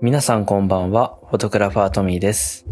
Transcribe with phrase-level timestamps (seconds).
[0.00, 2.64] 皆さんこんばんは、フォトグラファートミーです。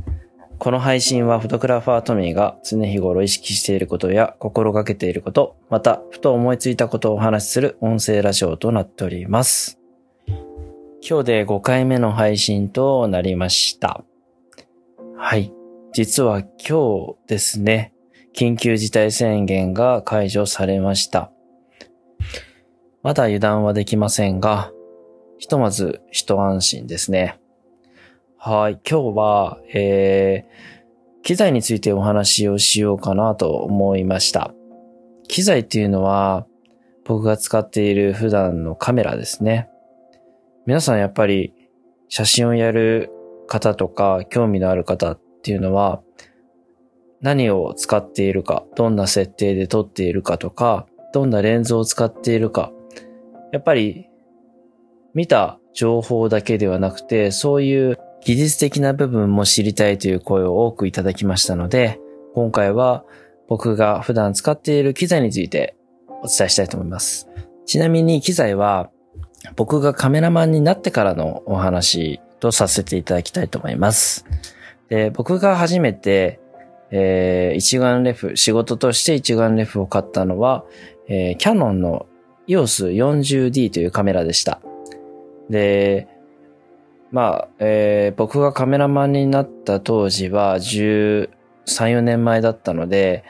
[0.59, 9.81] この配信はフォトグラファートミーが常日頃意識していることや心がけていること、また、ふと思いついたことをお話しする音声ラジオとなっております。
[10.27, 14.05] 今日で5回目の配信となりました。
[15.17, 15.53] はい。
[15.93, 17.95] 実は今日ですね、
[18.33, 21.33] 緊急事態宣言が解除されました。
[23.03, 24.71] まだ油断はできませんが、
[25.39, 27.41] ひとまず一安心ですね。
[28.37, 28.81] はい。
[28.89, 34.53] 今日は、えー、機材についてお話をしようかなと思いました。
[35.29, 36.47] 機材っていうのは、
[37.05, 39.69] 僕が使っている普段のカメラですね。
[40.67, 41.55] 皆さんやっぱり
[42.09, 43.11] 写真をやる
[43.47, 46.03] 方とか興味のある方っていうのは
[47.21, 52.71] 何を使っているか、どんな設定で撮っているかとか、どんなレンズを使っているか、
[53.53, 54.08] やっぱり
[55.15, 62.01] 見た情報だけではなくて、そういう技術的な部分も知りたいという声を多くいただきましたので、
[62.35, 63.05] 今回は
[63.49, 65.77] 僕が普段使っている機材について
[66.23, 67.29] お伝えしたいと思います。
[67.67, 68.91] ちなみに機材は
[69.57, 74.25] 僕がカメラマンになってからのお話とさせていただきたいと思います。
[74.89, 76.41] で僕が初めて、
[76.91, 80.65] えー一眼レフ、仕事として一眼レフを買ったのは、
[81.09, 82.07] えーキャノンの
[82.49, 84.61] EOS40D というカメラでした。
[85.51, 86.09] で、
[87.11, 91.29] まあ、えー僕がカメラマンになった当時は13、
[91.67, 93.25] 4年前だったので、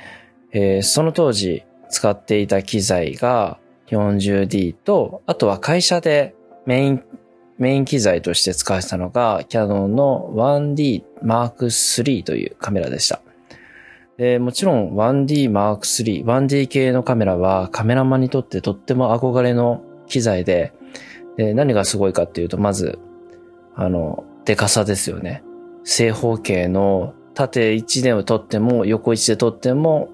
[0.52, 3.58] えーその当時使っていた機材が
[3.88, 6.34] 40D と、あとは会社で
[6.66, 7.04] メイン、
[7.58, 13.20] メイン機材として使われたのが、キャノンの 1D Mark III というカメラでした。
[14.16, 20.72] でもちろん 1D Mark III、1D 系のカメラはカメラマンにとってとっても憧れの機材で、
[21.38, 22.98] で何がすごいかっていうと、まず、
[23.74, 25.42] あの、デカさですよね。
[25.84, 30.10] 正方形の縦1でを撮っても横1で撮っても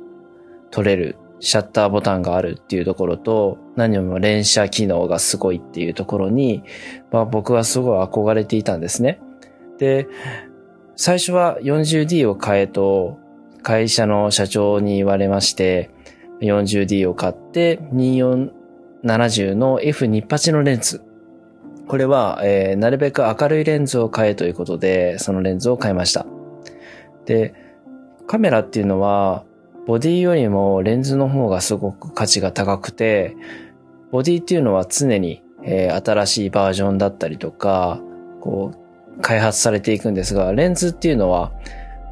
[0.71, 6.63] 撮れるシャッターボタンがあるっていうところと、何よりも連写機能がすごいっていうところに、
[7.11, 9.21] まあ僕はすごい憧れていたんですね。
[9.79, 10.07] で、
[10.97, 13.19] 最初は 40D を買えと
[13.63, 15.91] 会社の社長に言われまして、
[16.41, 21.03] 40D を買って2470の F28 のレンズ。
[21.87, 26.27] これは、えーなるべく明るいレンズを買えということで、そのレンズを買いました。
[27.27, 27.55] で、
[28.27, 29.45] カメラっていうのは、
[29.87, 33.37] ボディよりもレンズの方がすごく価値が高くて、
[34.11, 38.01] ボディっていうのは常に、えー新しいバージョンだったりとか、
[38.41, 41.53] こう、開発されていくんですが、レンズっていうのは、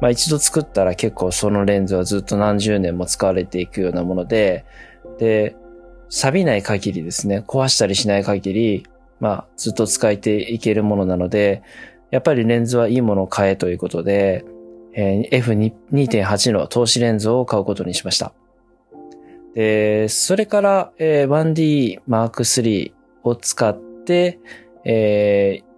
[0.01, 4.65] まあ一度作ったら結構そのレンズはずっと何十年も使われていくようなもので、
[5.17, 5.55] で、
[6.09, 8.85] 錆びない限りですね、壊したりしない限り、
[9.23, 11.63] まあずっと使えていけるものなので、
[12.11, 14.43] やっぱりレンズはいいものを買えということで、
[14.95, 15.41] えー
[15.91, 18.33] F2.8 の投資レンズを買うことにしました。
[19.55, 22.91] で、それから、えー 1D Mark III
[23.23, 24.39] を使って、
[24.83, 25.73] えー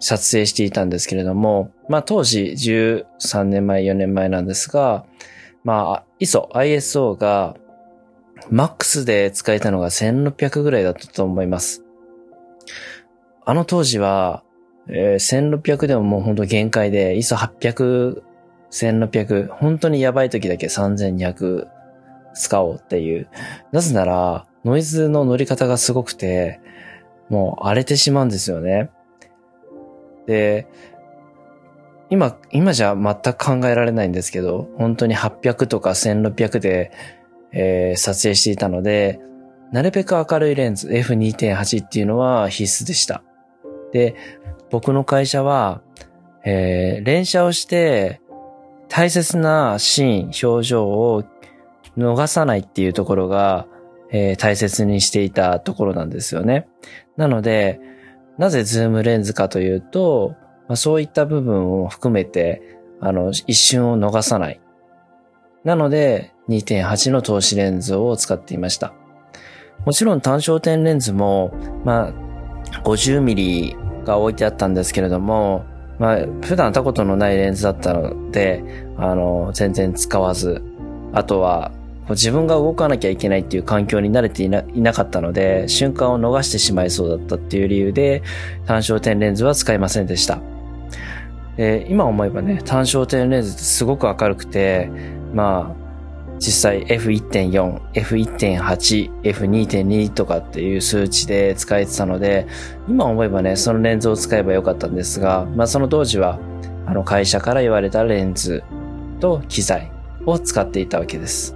[0.00, 5.04] 撮影していたんですけれども、まあ当時13年前、4年前なんですが、
[5.62, 7.54] まあ ISO、ISO が
[8.50, 11.84] MAX で使えたのが1600ぐらいだったと思います。
[13.44, 14.44] あの当時は、
[14.88, 18.22] えー1600でももう本当限界で、ISO800、
[18.70, 21.66] 1600、本当にやばい時だけ3200
[22.34, 23.28] 使おうっていう。
[23.70, 26.60] なぜなら、ノイズの乗り方がすごくて、
[27.28, 28.90] もう荒れてしまうんですよね。
[30.26, 30.66] で、
[32.10, 36.92] 今、今じゃ全く考えられないんですけど、本当に800とか1600で、
[37.52, 39.20] えー撮影していたので、
[39.72, 43.22] なるべく明るいレンズ F2.8 っていうのは必須でした。
[43.92, 44.14] で、
[44.70, 45.82] 僕の会社は、
[46.44, 48.20] えー連写をして、
[48.88, 51.24] 大切なシーン、表情を
[51.96, 53.66] 逃さないっていうところが、
[54.10, 56.68] えー大切にしていたところなんですよね。
[57.16, 57.80] なので、
[58.38, 60.34] なぜズームレンズかというと、
[60.68, 64.60] まあ、そういった部分を含めて、あの、一瞬を逃さない。
[65.64, 68.94] なので、2.8の通しレンズを使っていました。
[69.84, 71.52] もちろん単焦点レンズも、
[71.84, 72.12] まあ、
[72.84, 75.64] 50ミリが置いてあったんですけれども、
[75.98, 78.62] まあ、普段たことのないレンズだったので、
[78.96, 80.62] あの、全然使わず、
[81.12, 81.72] あとは、
[82.10, 88.22] 自分が動かなきゃいけないっていう環境に慣れていなかったので、瞬間を逃してしまいそうだったっていう理由で、
[88.66, 90.40] 単焦点レンズは使いませんでした。
[91.88, 94.90] 今思えばね、単焦点レンズってすごく明るくて、
[95.32, 95.76] ま、
[96.42, 102.48] 実際 F1.4、F1.8、F2.2 とかっていう数値で使えてたので、
[102.88, 106.40] 今思えばね、そのレンズを使えばよかったんですが、まあその当時は、
[106.84, 108.64] あの会社から言われたレンズ
[109.20, 109.92] と機材
[110.26, 111.54] を使っていたわけです。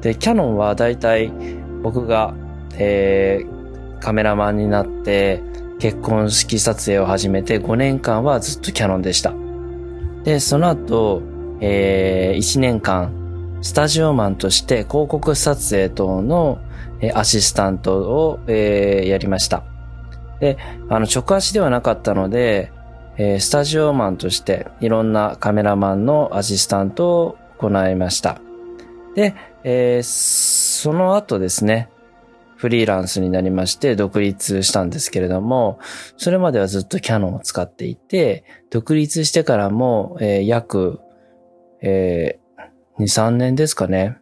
[0.00, 1.30] で、キャノンはだいたい
[1.84, 2.34] 僕が、
[2.78, 5.40] えー、カメラマンになって
[5.78, 9.32] 結婚式撮影を始めて5年間はずっとキャノンでした。
[10.24, 11.22] で、その後、
[11.60, 13.15] えー、1年間
[13.66, 16.60] スタジオマンとして広告撮影等の
[17.14, 19.64] アシスタントを、えー、やりました。
[20.38, 20.56] で、
[20.88, 22.70] あの、直足ではなかったので、
[23.16, 28.40] えー、スタジオマンとしていろんなカメラマンのアシスタントを行いました。
[29.16, 29.34] で、
[29.64, 31.90] えー、その後ですね、
[32.54, 35.80] フリーランスになりまして独立したんですけれども、
[36.16, 41.00] それまではずっとキャノンを使っていて、独立してからも、えー、約、
[41.82, 42.38] え
[42.98, 44.18] 2、3年ですかね。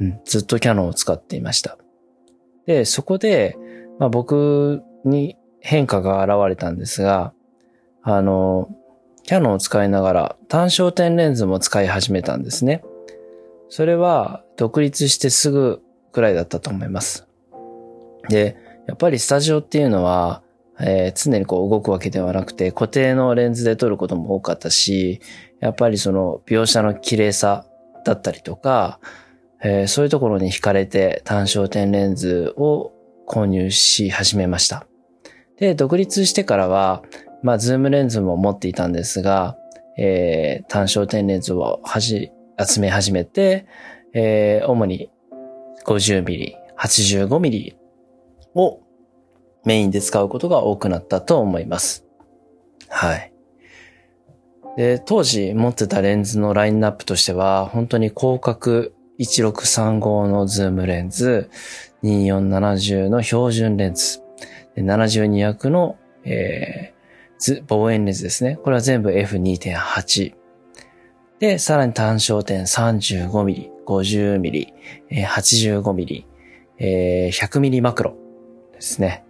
[0.00, 1.78] うん、ずっとキャノンを使っていました。
[2.66, 3.56] で、そこで、
[3.98, 7.32] まあ、僕に変化が現れたんですが、
[8.02, 8.68] あの、
[9.24, 12.84] キャノンを使いながら単焦点レンズも使い始めたんですね。
[13.68, 17.26] それは独立してすぐくらいだったと思います。
[18.28, 18.56] で、
[18.86, 20.42] やっぱりスタジオっていうのは、
[20.80, 25.20] えー、常にこう動くわけではなくて固定のレンズで撮ることも多かったし、
[25.60, 27.66] やっぱりその描写の綺麗さ
[28.04, 29.00] だったりとか、
[29.62, 32.92] えー、そういうところに惹かれて単焦点レンズを
[33.26, 34.86] 購入し始めました。
[35.58, 37.02] で、独立してからは、
[37.42, 39.56] まあ、ズームレンズも持っていたんですが、
[39.98, 43.66] えー、単焦点レンズをはじ、集め始めて、
[44.12, 45.10] えー、主に
[45.84, 47.74] 50mm、85mm
[48.54, 48.80] を
[49.66, 52.06] メインで使うことが多くなったと思います。
[52.88, 53.32] はい。
[54.76, 61.50] で、当時持ってたレンズのラインナップとしては、本当に広角1635のズームレンズ、
[62.04, 64.22] 2470の標準レンズ、
[64.76, 68.56] 7200の、えー、望遠レンズですね。
[68.62, 70.34] これは全部 F2.8。
[71.40, 74.72] で、さらに単焦点 35mm、50mm、
[75.10, 76.24] 85mm、
[76.78, 78.16] えー、100mm マクロ
[78.72, 79.25] ですね。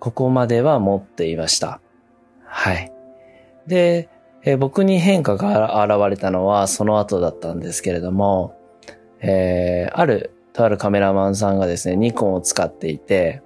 [0.00, 1.80] ここまでは持っていました。
[2.44, 2.92] はい。
[3.66, 4.08] で、
[4.42, 8.56] えー、僕に変化が現れたのはその後だったんですけれども、
[9.20, 13.42] えー、ある、とあるカメラマンさんがですね、ニコンを使っていて、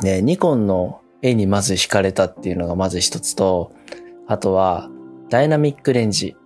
[0.00, 3.72] で、ニコンの絵にまず惹かれたっていうのがまず一つと、
[4.26, 4.88] あとは、
[5.28, 6.36] ダイナミックレンジ。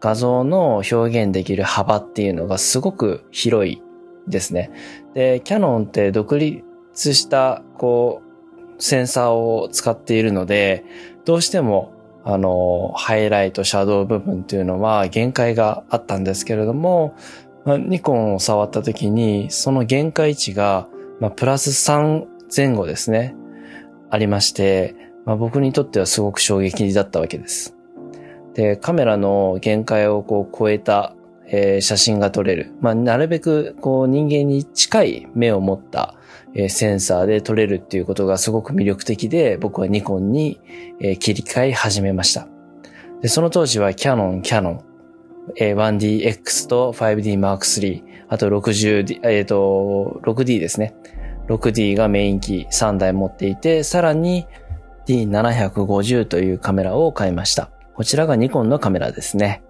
[0.00, 3.80] 画像の表現できる幅っていうのがすごく広い
[4.26, 4.72] ですね。
[5.14, 8.31] で、キャノンって独立した、こう、
[8.82, 10.84] センサーを使っているので、
[11.24, 11.92] どうしても、
[12.24, 17.14] あの、ハイライト、シャドウ部分っていうのは限界があったんですけれども、
[17.64, 20.88] まあ、ニコンを触った時に、その限界値が、
[21.20, 23.36] まあ、プラス3前後ですね、
[24.10, 24.96] ありまして、
[25.26, 27.76] まあ、僕にとってはすごく衝撃だったわけです。
[28.54, 31.14] で、カメラの限界をこう超えた、
[31.46, 32.72] えー、写真が撮れる。
[32.80, 36.16] まあ、なるべくこう人間に近い目を持った
[36.54, 40.60] えセンサーで撮れるっていうことがすごく魅力的で、僕はニコンに、
[41.00, 42.46] え切り替え始めました。
[43.20, 44.84] で、その当時はキャノン、キャノン、
[45.56, 50.94] え 1DX と 5D Mark III、あと 60D、えっ、ー、と、6D ですね。
[51.48, 54.46] 6D がメイン機3台持っていて、さらに
[55.06, 57.70] D750 というカメラを買いました。
[57.94, 59.62] こちらがニコンのカメラですね。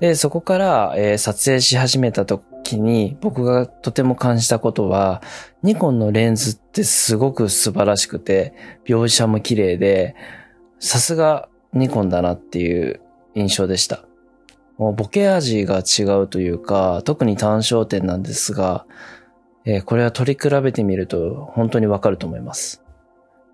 [0.00, 5.22] で、そこから、えー、撮影し始めたと時に僕がとても感じたことは、
[5.62, 8.54] ニコンのレンズってすごく素晴らしくて、
[8.86, 10.14] 描写も綺麗で、
[10.78, 13.00] さすがニコンだなっていう
[13.34, 14.04] 印象でした。
[14.78, 18.86] もうボケ味が違うというか、特に単焦点なんですが、
[19.64, 22.82] えー、これは取り比べてみると本当にわかると思います。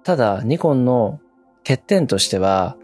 [0.05, 1.21] ただ、ニコンの
[1.67, 2.77] 欠点としては、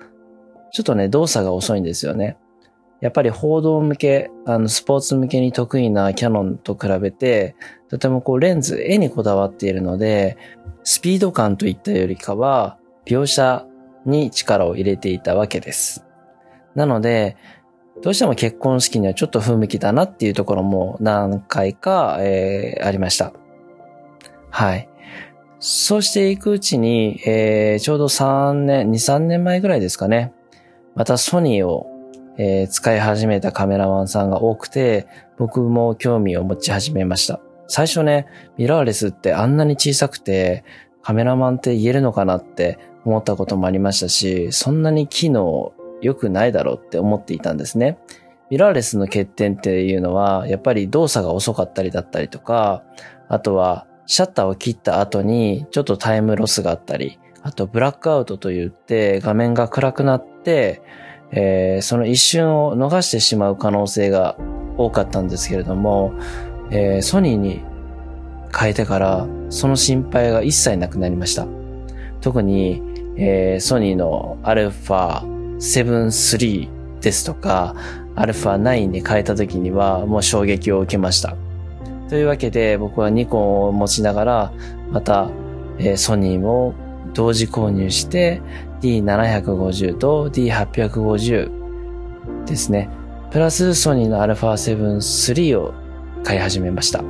[0.72, 2.36] ちょっとね、動作が遅いんですよね。
[3.02, 7.56] やっぱり報道向け、あの、スポーツ向けに得意なキャノンと比べて、
[7.88, 10.38] とてもこうレンズ、絵にこだわっているので、
[10.84, 13.66] スピード感といったよりかは、描写
[14.06, 16.06] に力を入れていたわけです。
[16.76, 17.36] なので、
[18.02, 23.32] どうしても結婚式にはちょっと不向きだなっていうところも何回か、えー、ありました。
[24.48, 24.88] はい。
[25.58, 30.32] そうしていくうちに、えー、ちょうど3年、2、3年前ぐらいですかね。
[30.94, 31.91] またソニーを
[32.38, 35.06] えー、使い始めたカメラマンさんが多くて、
[35.38, 37.40] 僕も興味を持ち始めました。
[37.68, 38.26] 最初ね、
[38.58, 40.64] ミラーレスってあんなに小さくて、
[41.02, 47.98] カメラマンって言えるのかなって思ったこともありましたし、そんなに機能良くないだろうって思っていたんですね。
[48.50, 52.84] ミラーレスの欠点っていうのは、やっぱり動作が遅かったりだったりとか、
[53.28, 60.82] あとはシャッターを切った後にちょっとタイムロスがあったり、あとブラックアウトと言って画面が暗くなって、
[61.32, 64.36] えー、その一瞬を逃してしまう可能性が
[64.76, 66.14] 多かったんですけれども、
[66.70, 67.62] えー、ソニーに
[68.56, 71.46] 変えてからその心配が一切なくなりました。
[72.20, 72.82] 特に、
[73.16, 76.68] えー、ソニーの α7 III
[77.00, 77.74] ですとか、
[78.14, 81.36] α9 に変えた時にはもう衝撃を受けました。
[82.08, 84.52] というわけで僕はニコンを持ちながら、
[84.90, 85.30] また、
[85.78, 86.74] えー、ソニーも
[87.14, 88.42] 同時購入して
[88.82, 92.90] D750 と D850 ですね。
[93.30, 95.74] プラスソニーの α7 III を
[96.22, 97.02] 買い始めました。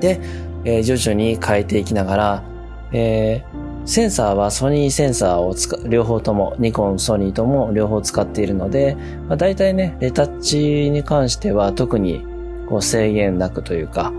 [0.00, 0.20] で、
[0.64, 2.44] えー、徐々に変えていきながら、
[2.92, 8.96] えー、センサーはソニーセンサーを使両方とも、ニコン、ソニーとも両方使っているので、
[9.28, 12.24] まあ、大体ね、レタッチに関しては特に
[12.68, 14.12] こう制限なくというか、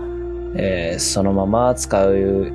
[0.54, 2.52] えー、そのまま使う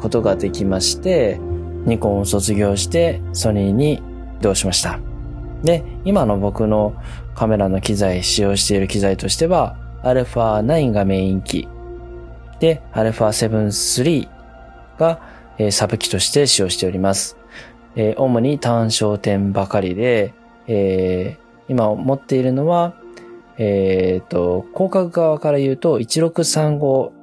[0.00, 1.40] ことができまして、
[1.86, 4.02] ニコンを卒業してソニーに
[4.40, 4.98] 移動しました。
[5.62, 6.94] で、今の僕の
[7.34, 11.68] カメラの機材、使用している機材としては、α9 がメイン機。
[12.58, 14.28] で、α7 III
[14.98, 15.20] が、
[15.58, 17.36] えー、サブ機として使用しております。
[17.96, 20.32] えー、主に単焦点ばかりで、
[20.66, 22.94] えー、今持っているのは、
[23.58, 27.19] えっ、ー、と、広角側から言うと1635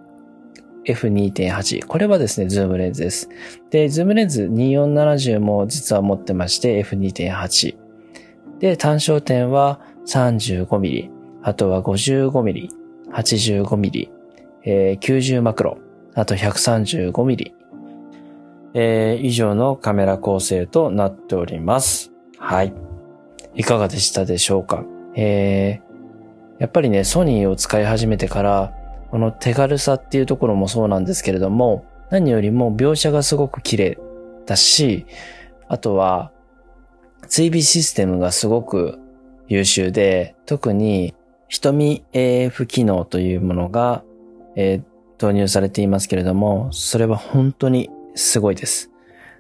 [0.88, 1.86] F2.8。
[1.86, 3.30] これはですね、ズームレンズです。
[3.70, 7.78] で、ズームレンズ2470も実は持ってまして F2.8。
[8.60, 11.10] で、単焦点は 35mm、
[11.44, 12.70] あとは 55mm、
[13.12, 14.10] 85mm、
[14.64, 15.78] えー、90マクロ、
[16.16, 17.52] あと 135mm、
[18.74, 22.12] えー、以上のカメラ構成となっております。
[22.38, 22.74] はい。
[23.56, 24.86] いかがでしたでしょうか？
[25.16, 28.74] えー、やっぱりね、ソニーを使い始めてから、
[29.12, 33.98] この手軽さっていうところもそうなんですけれども、何よりも描写がすごく綺麗
[34.46, 35.06] だし、
[35.68, 36.32] あとは、
[37.28, 39.00] 追尾システムがすごく
[39.48, 41.14] 優秀で、特に
[41.50, 44.04] 瞳 AF 機能というものが、
[44.56, 48.92] えー、導入されていますけれども、それは本当にすごいです。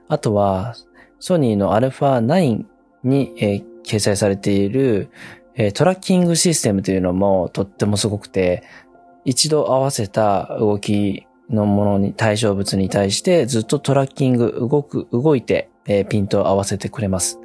[0.08, 0.76] あとは、
[1.20, 2.66] ソニーの α9
[3.04, 5.10] に、えー、掲載されている
[5.60, 8.64] えトラッキングシステムというのもとってもすごくて、
[9.28, 17.38] 一度合わせた動きのものに、対象物に対してずっとトラッキング、動く、動いて、えピントを合わせてくれます。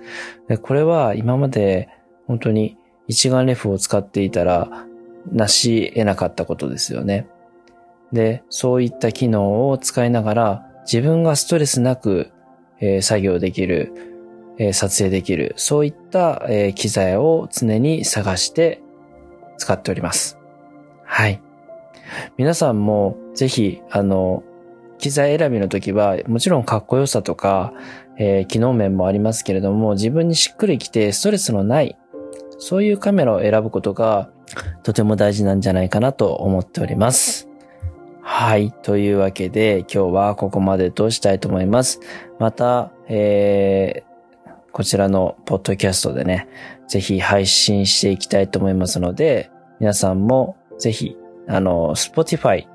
[0.49, 1.89] でこれは今まで
[2.27, 4.87] 本当に一眼レフを使っていたら、
[5.33, 7.27] なし得なかったことですよね。
[8.13, 12.31] で、そういった機能を使いながら、自分がストレスなく、
[12.81, 13.93] えー、作業できる、
[14.59, 18.81] え撮影できる、そういった、え機材を常に探して
[19.57, 20.39] 使っております。
[21.05, 21.43] はい。
[22.37, 24.43] 皆さんもぜひ、あの、
[24.99, 27.73] 機材選びの時は、もちろんかっこよさとか、
[28.19, 31.97] えー、機能面もありますけれども、自分にしっくりきてストレスのない、
[32.59, 34.31] そういうカメラを選ぶことが
[34.83, 37.49] とても大事なんじゃないかなと思っております。
[38.21, 38.71] はい。
[38.71, 41.99] というわけで、今日はここまでとしたいと思います。
[42.39, 46.49] また、えー、こちらのポッドキャストでね、
[46.87, 49.51] ぜひ配信していきたいと思いますので、
[49.81, 51.17] 皆さんもぜひ、
[51.49, 52.67] あの、Spotify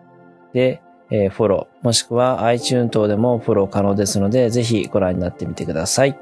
[0.53, 6.17] で、えー、フォロー、もしくは iTunes 等でもフォロー可能ですので、ぜひご覧になってみてください。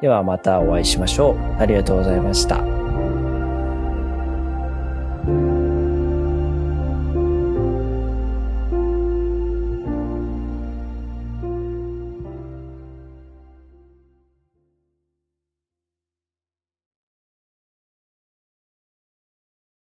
[0.00, 1.60] ではまたお会いしましょう。
[1.60, 2.79] ありがとうございました。